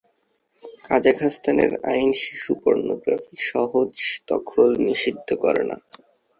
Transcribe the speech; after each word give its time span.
কাজাখস্তানের 0.85 1.71
আইন 1.91 2.09
শিশু 2.21 2.51
পর্নোগ্রাফির 2.63 3.39
সহজ 3.51 3.91
দখল 4.27 4.69
নিষিদ্ধ 4.87 5.29
করে 5.43 5.63
না। 5.69 5.77